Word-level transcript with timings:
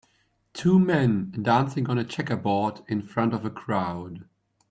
two 0.53 0.79
men 0.79 1.29
dancing 1.43 1.87
on 1.87 1.99
a 1.99 2.03
checkerboard 2.03 2.81
in 2.87 3.03
front 3.03 3.35
of 3.35 3.45
a 3.45 3.51
crowd 3.51 4.25